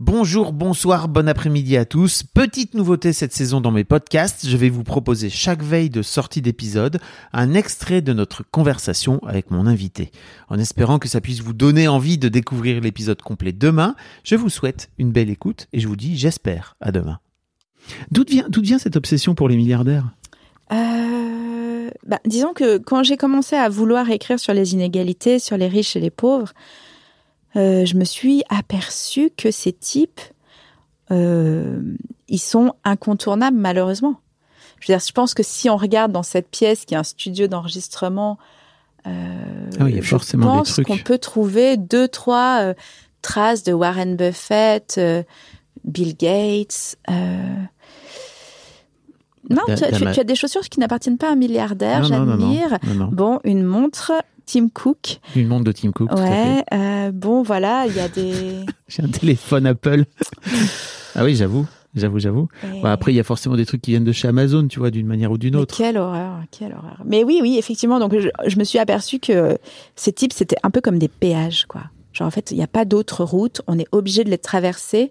Bonjour, 0.00 0.52
bonsoir, 0.52 1.06
bon 1.06 1.28
après-midi 1.28 1.76
à 1.76 1.84
tous. 1.84 2.24
Petite 2.24 2.74
nouveauté 2.74 3.12
cette 3.12 3.32
saison 3.32 3.60
dans 3.60 3.70
mes 3.70 3.84
podcasts, 3.84 4.48
je 4.48 4.56
vais 4.56 4.68
vous 4.68 4.82
proposer 4.82 5.30
chaque 5.30 5.62
veille 5.62 5.88
de 5.88 6.02
sortie 6.02 6.42
d'épisode 6.42 6.98
un 7.32 7.54
extrait 7.54 8.02
de 8.02 8.12
notre 8.12 8.42
conversation 8.42 9.20
avec 9.24 9.52
mon 9.52 9.68
invité. 9.68 10.10
En 10.48 10.58
espérant 10.58 10.98
que 10.98 11.06
ça 11.06 11.20
puisse 11.20 11.42
vous 11.42 11.52
donner 11.52 11.86
envie 11.86 12.18
de 12.18 12.28
découvrir 12.28 12.80
l'épisode 12.80 13.22
complet 13.22 13.52
demain, 13.52 13.94
je 14.24 14.34
vous 14.34 14.48
souhaite 14.48 14.90
une 14.98 15.12
belle 15.12 15.30
écoute 15.30 15.68
et 15.72 15.78
je 15.78 15.86
vous 15.86 15.94
dis 15.94 16.18
j'espère 16.18 16.74
à 16.80 16.90
demain. 16.90 17.20
D'où 18.10 18.24
vient, 18.62 18.78
cette 18.80 18.96
obsession 18.96 19.36
pour 19.36 19.48
les 19.48 19.56
milliardaires? 19.56 20.10
Euh, 20.72 21.88
bah, 22.04 22.18
disons 22.26 22.52
que 22.52 22.78
quand 22.78 23.04
j'ai 23.04 23.16
commencé 23.16 23.54
à 23.54 23.68
vouloir 23.68 24.10
écrire 24.10 24.40
sur 24.40 24.54
les 24.54 24.72
inégalités, 24.72 25.38
sur 25.38 25.56
les 25.56 25.68
riches 25.68 25.94
et 25.94 26.00
les 26.00 26.10
pauvres, 26.10 26.52
euh, 27.56 27.84
je 27.84 27.94
me 27.96 28.04
suis 28.04 28.42
aperçue 28.48 29.30
que 29.36 29.50
ces 29.50 29.72
types, 29.72 30.20
euh, 31.10 31.80
ils 32.28 32.38
sont 32.38 32.74
incontournables 32.84 33.56
malheureusement. 33.56 34.20
Je 34.80 34.92
veux 34.92 34.98
dire, 34.98 35.04
je 35.06 35.12
pense 35.12 35.34
que 35.34 35.42
si 35.42 35.70
on 35.70 35.76
regarde 35.76 36.12
dans 36.12 36.22
cette 36.22 36.48
pièce 36.50 36.84
qui 36.84 36.94
est 36.94 36.98
un 36.98 37.04
studio 37.04 37.46
d'enregistrement, 37.46 38.38
euh, 39.06 39.10
Ah 39.78 39.84
oui, 39.84 39.90
il 39.92 39.96
y 39.96 39.98
a 39.98 40.02
je 40.02 40.08
forcément 40.08 40.58
pense 40.58 40.80
qu'on 40.84 40.98
peut 40.98 41.18
trouver 41.18 41.76
deux, 41.76 42.08
trois 42.08 42.74
traces 43.22 43.62
de 43.62 43.72
Warren 43.72 44.16
Buffett, 44.16 45.00
Bill 45.84 46.16
Gates. 46.16 46.96
euh, 47.10 47.54
Non, 49.50 49.62
tu, 49.68 49.74
tu- 49.74 49.90
Dama- 49.90 50.12
tu 50.12 50.20
as 50.20 50.24
des 50.24 50.34
chaussures 50.34 50.62
qui 50.62 50.80
n'appartiennent 50.80 51.18
pas 51.18 51.28
à 51.28 51.32
un 51.32 51.36
milliardaire, 51.36 52.04
j'admire. 52.04 52.78
Bon, 53.12 53.40
une 53.44 53.62
montre, 53.62 54.12
Tim 54.46 54.68
Cook. 54.68 55.20
Une 55.36 55.48
montre 55.48 55.64
de 55.64 55.72
Tim 55.72 55.90
Cook, 55.92 56.08
tout 56.10 56.16
à 56.16 56.26
fait. 56.26 56.32
Ouais, 56.32 56.64
euh, 56.72 57.10
bon, 57.12 57.42
voilà, 57.42 57.84
il 57.86 57.94
y 57.96 58.00
a 58.00 58.08
des. 58.08 58.32
J'ai 58.88 59.02
un 59.02 59.08
téléphone 59.08 59.66
Apple. 59.66 60.04
ah 61.14 61.24
oui, 61.24 61.34
j'avoue, 61.36 61.66
j'avoue, 61.94 62.18
j'avoue. 62.18 62.48
Et- 62.74 62.80
Bah, 62.82 62.92
après, 62.92 63.12
il 63.12 63.16
y 63.16 63.20
a 63.20 63.24
forcément 63.24 63.56
des 63.56 63.66
trucs 63.66 63.82
qui 63.82 63.92
viennent 63.92 64.04
de 64.04 64.12
chez 64.12 64.28
Amazon, 64.28 64.66
tu 64.68 64.78
vois, 64.78 64.90
d'une 64.90 65.06
manière 65.06 65.30
ou 65.30 65.38
d'une 65.38 65.54
Mais 65.54 65.60
autre. 65.60 65.76
quelle 65.76 65.96
horreur, 65.98 66.38
quelle 66.50 66.72
horreur. 66.72 67.02
Mais 67.04 67.24
oui, 67.24 67.38
oui, 67.42 67.56
effectivement. 67.58 67.98
Donc, 68.00 68.18
je, 68.18 68.28
je 68.46 68.58
me 68.58 68.64
suis 68.64 68.78
aperçue 68.78 69.18
que 69.18 69.58
ces 69.96 70.12
types, 70.12 70.32
c'était 70.32 70.56
un 70.62 70.70
peu 70.70 70.80
comme 70.80 70.98
des 70.98 71.08
péages, 71.08 71.66
quoi. 71.66 71.82
Genre, 72.12 72.28
en 72.28 72.30
fait, 72.30 72.50
il 72.50 72.56
n'y 72.56 72.62
a 72.62 72.68
pas 72.68 72.84
d'autre 72.84 73.24
route. 73.24 73.62
On 73.66 73.78
est 73.78 73.88
obligé 73.92 74.24
de 74.24 74.30
les 74.30 74.38
traverser 74.38 75.10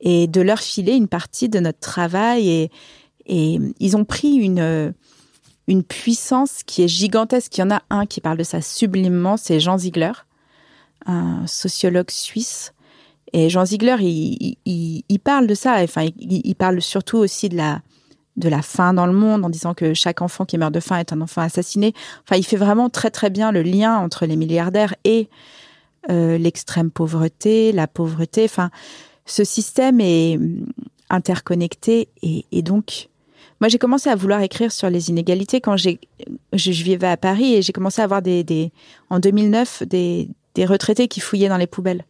et 0.00 0.26
de 0.26 0.40
leur 0.40 0.58
filer 0.60 0.92
une 0.94 1.08
partie 1.08 1.48
de 1.50 1.58
notre 1.60 1.80
travail. 1.80 2.48
Et, 2.48 2.70
et 3.26 3.58
ils 3.78 3.96
ont 3.96 4.04
pris 4.04 4.34
une, 4.36 4.94
une 5.70 5.84
puissance 5.84 6.62
qui 6.64 6.82
est 6.82 6.88
gigantesque. 6.88 7.56
Il 7.56 7.60
y 7.60 7.64
en 7.64 7.70
a 7.70 7.82
un 7.90 8.04
qui 8.04 8.20
parle 8.20 8.38
de 8.38 8.42
ça 8.42 8.60
sublimement, 8.60 9.36
c'est 9.36 9.60
Jean 9.60 9.78
Ziegler, 9.78 10.12
un 11.06 11.46
sociologue 11.46 12.10
suisse. 12.10 12.74
Et 13.32 13.48
Jean 13.48 13.64
Ziegler, 13.64 13.96
il, 14.00 14.56
il, 14.66 15.20
parle 15.20 15.46
de 15.46 15.54
ça. 15.54 15.76
Enfin, 15.80 16.08
il, 16.18 16.54
parle 16.56 16.82
surtout 16.82 17.18
aussi 17.18 17.48
de 17.48 17.56
la, 17.56 17.80
de 18.36 18.48
la 18.48 18.62
faim 18.62 18.92
dans 18.92 19.06
le 19.06 19.12
monde 19.12 19.44
en 19.44 19.48
disant 19.48 19.72
que 19.72 19.94
chaque 19.94 20.20
enfant 20.22 20.44
qui 20.44 20.58
meurt 20.58 20.74
de 20.74 20.80
faim 20.80 20.98
est 20.98 21.12
un 21.12 21.20
enfant 21.20 21.42
assassiné. 21.42 21.94
Enfin, 22.24 22.36
il 22.36 22.44
fait 22.44 22.56
vraiment 22.56 22.90
très 22.90 23.10
très 23.10 23.30
bien 23.30 23.52
le 23.52 23.62
lien 23.62 23.96
entre 23.96 24.26
les 24.26 24.34
milliardaires 24.34 24.96
et 25.04 25.28
euh, 26.10 26.36
l'extrême 26.38 26.90
pauvreté, 26.90 27.70
la 27.70 27.86
pauvreté. 27.86 28.42
Enfin, 28.44 28.70
ce 29.26 29.44
système 29.44 30.00
est 30.00 30.36
hum, 30.36 30.66
interconnecté 31.08 32.08
et 32.22 32.62
donc, 32.62 33.09
moi 33.60 33.68
j'ai 33.68 33.78
commencé 33.78 34.08
à 34.08 34.16
vouloir 34.16 34.40
écrire 34.40 34.72
sur 34.72 34.88
les 34.90 35.10
inégalités 35.10 35.60
quand 35.60 35.76
j'ai, 35.76 36.00
je, 36.52 36.72
je 36.72 36.84
vivais 36.84 37.06
à 37.06 37.16
Paris 37.16 37.54
et 37.54 37.62
j'ai 37.62 37.72
commencé 37.72 38.00
à 38.00 38.04
avoir 38.04 38.22
des, 38.22 38.44
des 38.44 38.72
en 39.10 39.18
2009 39.20 39.84
des, 39.84 40.28
des 40.54 40.66
retraités 40.66 41.08
qui 41.08 41.20
fouillaient 41.20 41.48
dans 41.48 41.56
les 41.56 41.66
poubelles. 41.66 42.04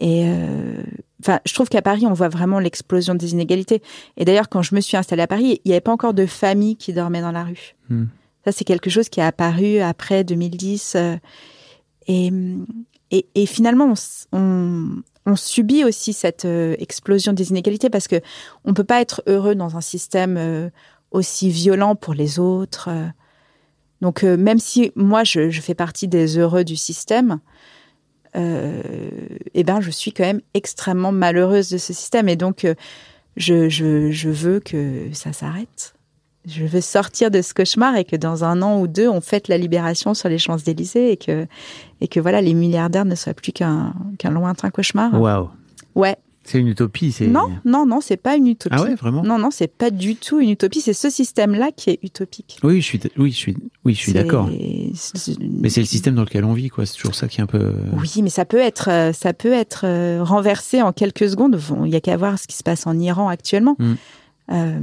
Et 0.00 0.24
euh, 0.24 0.82
enfin, 1.20 1.40
je 1.44 1.52
trouve 1.52 1.68
qu'à 1.68 1.82
Paris, 1.82 2.06
on 2.06 2.14
voit 2.14 2.30
vraiment 2.30 2.58
l'explosion 2.58 3.14
des 3.14 3.32
inégalités. 3.32 3.82
Et 4.16 4.24
d'ailleurs, 4.24 4.48
quand 4.48 4.62
je 4.62 4.74
me 4.74 4.80
suis 4.80 4.96
installée 4.96 5.22
à 5.22 5.26
Paris, 5.26 5.60
il 5.64 5.68
n'y 5.68 5.72
avait 5.74 5.82
pas 5.82 5.92
encore 5.92 6.14
de 6.14 6.24
famille 6.24 6.76
qui 6.76 6.94
dormait 6.94 7.20
dans 7.20 7.32
la 7.32 7.44
rue. 7.44 7.76
Hmm. 7.90 8.06
Ça, 8.44 8.52
c'est 8.52 8.64
quelque 8.64 8.88
chose 8.88 9.10
qui 9.10 9.20
est 9.20 9.24
apparu 9.24 9.80
après 9.80 10.24
2010. 10.24 10.96
euh, 10.96 11.16
et, 12.06 12.32
et, 13.10 13.26
et 13.34 13.46
finalement, 13.46 13.92
on, 14.32 15.02
on 15.30 15.36
subit 15.36 15.84
aussi 15.84 16.12
cette 16.12 16.44
euh, 16.44 16.74
explosion 16.78 17.32
des 17.32 17.50
inégalités 17.50 17.88
parce 17.88 18.08
que 18.08 18.20
on 18.64 18.74
peut 18.74 18.84
pas 18.84 19.00
être 19.00 19.22
heureux 19.26 19.54
dans 19.54 19.76
un 19.76 19.80
système 19.80 20.36
euh, 20.36 20.70
aussi 21.12 21.50
violent 21.50 21.94
pour 21.94 22.14
les 22.14 22.38
autres. 22.38 22.88
euh. 22.88 23.06
Donc, 24.00 24.22
même 24.22 24.58
si 24.58 24.92
moi, 24.96 25.24
je, 25.24 25.50
fais 25.60 25.74
partie 25.74 26.08
des 26.08 26.38
heureux 26.38 26.64
du 26.64 26.74
système, 26.74 27.38
eh 28.34 29.62
ben, 29.62 29.82
je 29.82 29.90
suis 29.90 30.10
quand 30.10 30.24
même 30.24 30.40
extrêmement 30.54 31.12
malheureuse 31.12 31.68
de 31.68 31.76
ce 31.76 31.92
système. 31.92 32.26
Et 32.26 32.36
donc, 32.36 32.66
je, 33.36 33.68
je 33.68 34.28
veux 34.30 34.58
que 34.60 35.10
ça 35.12 35.34
s'arrête. 35.34 35.92
Je 36.46 36.64
veux 36.64 36.80
sortir 36.80 37.30
de 37.30 37.42
ce 37.42 37.52
cauchemar 37.52 37.96
et 37.96 38.04
que 38.04 38.16
dans 38.16 38.44
un 38.44 38.62
an 38.62 38.80
ou 38.80 38.86
deux, 38.86 39.08
on 39.08 39.20
fête 39.20 39.48
la 39.48 39.58
libération 39.58 40.14
sur 40.14 40.28
les 40.28 40.38
Champs-Élysées 40.38 41.12
et 41.12 41.16
que, 41.16 41.46
et 42.00 42.08
que 42.08 42.18
voilà, 42.18 42.40
les 42.40 42.54
milliardaires 42.54 43.04
ne 43.04 43.14
soient 43.14 43.34
plus 43.34 43.52
qu'un 43.52 43.92
lointain 44.24 44.70
cauchemar. 44.70 45.20
Waouh. 45.20 45.50
Ouais. 45.94 46.16
C'est 46.42 46.58
une 46.58 46.68
utopie. 46.68 47.12
C'est... 47.12 47.26
Non, 47.26 47.50
non, 47.66 47.84
non, 47.84 48.00
c'est 48.00 48.16
pas 48.16 48.36
une 48.36 48.46
utopie. 48.46 48.74
Ah 48.78 48.82
ouais, 48.82 48.94
vraiment? 48.94 49.22
Non, 49.22 49.38
non, 49.38 49.50
c'est 49.50 49.68
pas 49.68 49.90
du 49.90 50.16
tout 50.16 50.40
une 50.40 50.48
utopie. 50.48 50.80
C'est 50.80 50.94
ce 50.94 51.10
système-là 51.10 51.70
qui 51.76 51.90
est 51.90 51.98
utopique. 52.02 52.58
Oui, 52.62 52.80
je 52.80 52.86
suis, 52.86 53.00
oui, 53.18 53.30
je 53.30 53.36
suis, 53.36 53.56
oui, 53.84 53.94
je 53.94 54.00
suis 54.00 54.12
d'accord. 54.14 54.48
Mais 54.48 55.68
c'est 55.68 55.80
le 55.80 55.86
système 55.86 56.14
dans 56.14 56.24
lequel 56.24 56.44
on 56.44 56.54
vit, 56.54 56.70
quoi. 56.70 56.86
C'est 56.86 56.96
toujours 56.96 57.14
ça 57.14 57.28
qui 57.28 57.40
est 57.40 57.42
un 57.42 57.46
peu. 57.46 57.74
Oui, 58.00 58.22
mais 58.22 58.30
ça 58.30 58.46
peut 58.46 58.58
être, 58.58 58.88
euh, 58.90 59.12
ça 59.12 59.34
peut 59.34 59.52
être 59.52 59.82
euh, 59.84 60.24
renversé 60.24 60.80
en 60.80 60.92
quelques 60.92 61.28
secondes. 61.28 61.60
Il 61.84 61.92
y 61.92 61.96
a 61.96 62.00
qu'à 62.00 62.16
voir 62.16 62.38
ce 62.38 62.46
qui 62.46 62.56
se 62.56 62.62
passe 62.62 62.86
en 62.86 62.98
Iran 62.98 63.28
actuellement. 63.28 63.76
Mm. 63.78 63.94
Euh, 64.52 64.80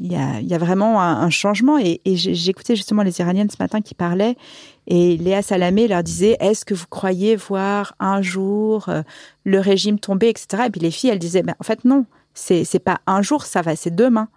Il 0.00 0.10
y, 0.12 0.16
a, 0.16 0.40
il 0.40 0.48
y 0.48 0.54
a 0.54 0.58
vraiment 0.58 1.00
un, 1.00 1.20
un 1.20 1.30
changement. 1.30 1.78
Et, 1.78 2.00
j'écoutais 2.06 2.74
justement 2.76 3.02
les 3.02 3.20
Iraniennes 3.20 3.50
ce 3.50 3.56
matin 3.60 3.80
qui 3.80 3.94
parlaient. 3.94 4.36
Et 4.86 5.16
Léa 5.16 5.42
Salamé 5.42 5.86
leur 5.88 6.02
disait 6.02 6.36
Est-ce 6.40 6.64
que 6.64 6.74
vous 6.74 6.86
croyez 6.88 7.36
voir 7.36 7.94
un 8.00 8.20
jour 8.22 8.88
euh, 8.88 9.02
le 9.44 9.60
régime 9.60 9.98
tomber, 10.00 10.28
etc. 10.28 10.64
Et 10.66 10.70
puis 10.70 10.80
les 10.80 10.90
filles, 10.90 11.10
elles 11.10 11.18
disaient 11.18 11.42
ben, 11.42 11.54
En 11.60 11.64
fait, 11.64 11.84
non, 11.84 12.06
c'est 12.34 12.64
c'est 12.64 12.78
pas 12.80 13.00
un 13.06 13.22
jour, 13.22 13.44
ça 13.44 13.62
va, 13.62 13.76
c'est 13.76 13.94
demain. 13.94 14.28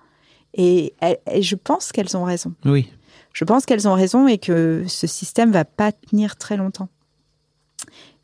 Et, 0.54 0.94
elles- 1.02 1.18
et 1.32 1.42
je 1.42 1.56
pense 1.56 1.92
qu'elles 1.92 2.16
ont 2.16 2.24
raison. 2.26 2.54
Oui. 2.66 2.88
Je 3.34 3.46
pense 3.46 3.66
qu'elles 3.66 3.88
ont 3.88 3.96
raison 3.96 4.28
et 4.28 4.38
que 4.38 4.84
ce 4.88 5.08
système 5.08 5.52
va 5.52 5.66
pas 5.66 5.92
tenir 5.92 6.36
très 6.36 6.58
longtemps. 6.58 6.90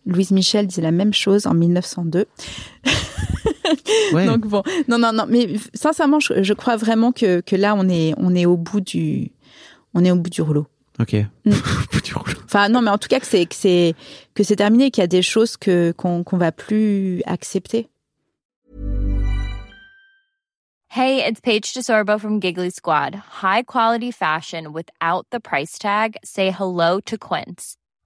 Louise 0.05 0.29
Michel 0.31 0.67
disait 0.67 0.83
la 0.83 0.91
même 0.91 1.13
chose 1.13 1.47
en 1.47 1.53
1902. 1.55 2.25
Ouais. 4.13 4.25
Donc 4.25 4.47
bon, 4.47 4.63
non, 4.87 4.97
non, 4.97 5.13
non, 5.13 5.25
mais 5.27 5.55
sincèrement, 5.73 6.19
je, 6.19 6.43
je 6.43 6.53
crois 6.53 6.77
vraiment 6.77 7.11
que, 7.11 7.41
que 7.41 7.55
là, 7.55 7.75
on 7.75 7.87
est, 7.89 8.13
on 8.17 8.35
est 8.35 8.45
au 8.45 8.57
bout 8.57 8.81
du, 8.81 9.31
on 9.93 10.03
est 10.03 10.11
au 10.11 10.15
bout 10.15 10.29
du 10.29 10.41
rouleau. 10.41 10.67
Ok. 10.99 11.15
Mm. 11.45 11.51
Enfin, 12.45 12.67
non, 12.69 12.81
mais 12.81 12.89
en 12.89 12.97
tout 12.97 13.07
cas, 13.07 13.19
que 13.19 13.27
c'est, 13.27 13.45
que 13.45 13.53
c'est, 13.53 13.93
que 14.33 14.43
c'est 14.43 14.55
terminé, 14.55 14.89
qu'il 14.89 15.01
y 15.01 15.03
a 15.03 15.07
des 15.07 15.21
choses 15.21 15.55
que, 15.55 15.91
qu'on, 15.95 16.23
qu'on 16.23 16.37
va 16.37 16.51
plus 16.51 17.21
accepter. 17.27 17.87
Hey, 20.87 21.23
it's 21.23 21.39
Paige 21.39 21.71
DeSorbo 21.75 22.19
from 22.19 22.39
Giggly 22.39 22.71
Squad. 22.71 23.13
High 23.13 23.61
quality 23.61 24.09
fashion 24.09 24.73
without 24.73 25.27
the 25.29 25.39
price 25.39 25.77
tag. 25.77 26.17
Say 26.23 26.49
hello 26.49 26.99
to 27.01 27.15
Quince. 27.15 27.77